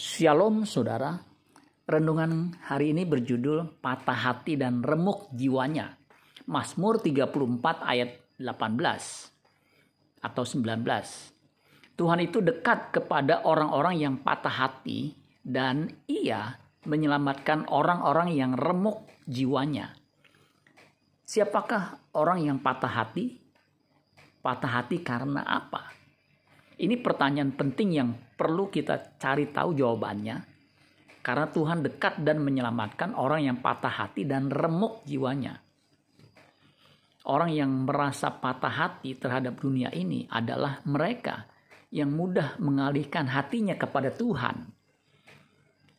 [0.00, 1.12] Shalom saudara,
[1.84, 5.92] renungan hari ini berjudul Patah Hati dan Remuk Jiwanya.
[6.48, 7.28] Mazmur 34
[7.84, 8.80] ayat 18
[10.24, 12.00] atau 19.
[12.00, 16.56] Tuhan itu dekat kepada orang-orang yang patah hati dan ia
[16.88, 19.92] menyelamatkan orang-orang yang remuk jiwanya.
[21.28, 23.36] Siapakah orang yang patah hati?
[24.40, 25.99] Patah hati karena apa?
[26.80, 30.36] Ini pertanyaan penting yang perlu kita cari tahu jawabannya.
[31.20, 35.60] Karena Tuhan dekat dan menyelamatkan orang yang patah hati dan remuk jiwanya.
[37.28, 41.44] Orang yang merasa patah hati terhadap dunia ini adalah mereka
[41.92, 44.64] yang mudah mengalihkan hatinya kepada Tuhan.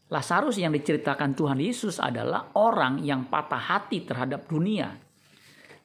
[0.09, 4.97] Lazarus yang diceritakan Tuhan Yesus adalah orang yang patah hati terhadap dunia.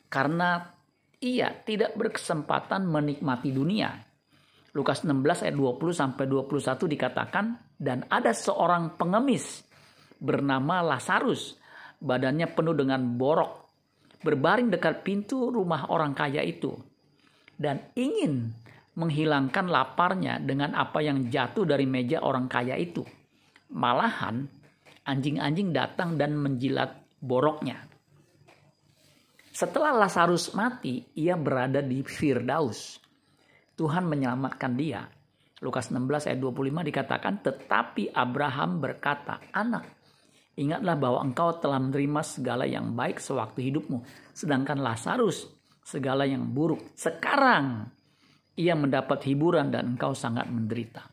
[0.09, 0.65] Karena
[1.21, 4.07] ia tidak berkesempatan menikmati dunia
[4.77, 9.65] Lukas 16 ayat 20 sampai 21 dikatakan dan ada seorang pengemis
[10.21, 11.57] bernama Lazarus,
[11.97, 13.73] badannya penuh dengan borok,
[14.21, 16.77] berbaring dekat pintu rumah orang kaya itu
[17.57, 18.53] dan ingin
[19.01, 23.01] menghilangkan laparnya dengan apa yang jatuh dari meja orang kaya itu.
[23.73, 24.45] Malahan
[25.09, 27.81] anjing-anjing datang dan menjilat boroknya.
[29.57, 33.06] Setelah Lazarus mati, ia berada di Firdaus
[33.77, 35.05] Tuhan menyelamatkan dia.
[35.61, 39.89] Lukas 16 ayat 25 dikatakan, tetapi Abraham berkata, anak,
[40.57, 44.05] ingatlah bahwa engkau telah menerima segala yang baik sewaktu hidupmu,
[44.37, 45.49] sedangkan Lazarus
[45.85, 46.93] segala yang buruk.
[46.97, 47.89] Sekarang
[48.57, 51.09] ia mendapat hiburan dan engkau sangat menderita.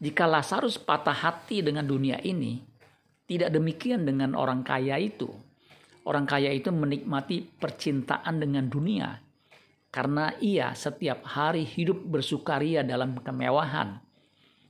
[0.00, 2.62] Jika Lazarus patah hati dengan dunia ini,
[3.30, 5.28] tidak demikian dengan orang kaya itu.
[6.08, 9.12] Orang kaya itu menikmati percintaan dengan dunia,
[9.90, 13.98] karena ia setiap hari hidup bersukaria dalam kemewahan.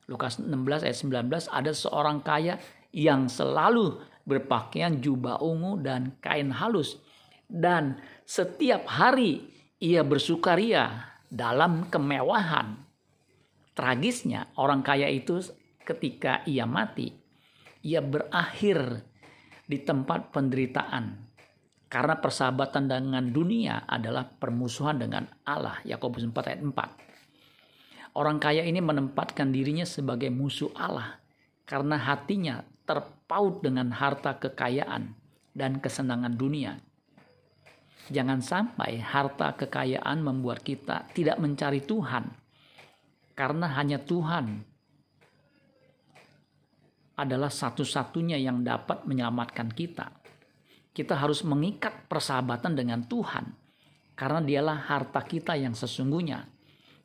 [0.09, 2.59] Lukas 16 ayat 19 ada seorang kaya
[2.91, 6.99] yang selalu berpakaian jubah ungu dan kain halus
[7.47, 9.47] dan setiap hari
[9.79, 12.75] ia bersukaria dalam kemewahan.
[13.77, 15.39] Tragisnya orang kaya itu
[15.87, 17.21] ketika ia mati
[17.81, 19.05] ia berakhir
[19.65, 21.30] di tempat penderitaan
[21.91, 25.83] karena persahabatan dengan dunia adalah permusuhan dengan Allah.
[25.83, 28.15] Yakobus 4 ayat 4.
[28.15, 31.19] Orang kaya ini menempatkan dirinya sebagai musuh Allah
[31.67, 35.15] karena hatinya terpaut dengan harta kekayaan
[35.51, 36.79] dan kesenangan dunia.
[38.11, 42.27] Jangan sampai harta kekayaan membuat kita tidak mencari Tuhan,
[43.39, 44.67] karena hanya Tuhan
[47.15, 50.11] adalah satu-satunya yang dapat menyelamatkan kita
[50.91, 53.55] kita harus mengikat persahabatan dengan Tuhan
[54.19, 56.45] karena dialah harta kita yang sesungguhnya.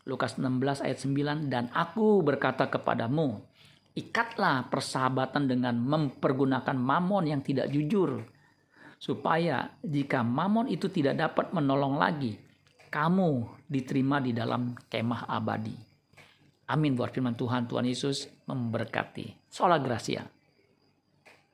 [0.06, 3.42] Lukas 16 ayat 9 dan aku berkata kepadamu
[3.98, 8.22] ikatlah persahabatan dengan mempergunakan mamon yang tidak jujur
[9.02, 12.38] supaya jika mamon itu tidak dapat menolong lagi
[12.96, 15.76] kamu diterima di dalam kemah abadi.
[16.72, 19.52] Amin buat firman Tuhan Tuhan Yesus memberkati.
[19.52, 20.24] Sola Gracia.